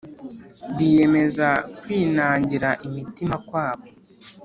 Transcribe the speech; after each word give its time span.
Biyemeza 0.75 1.47
kwinangira 1.79 2.69
imitima 2.87 3.35
kwabo 3.47 3.85